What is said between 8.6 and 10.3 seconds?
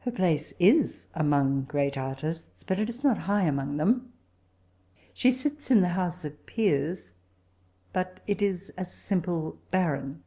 as a simple Baron.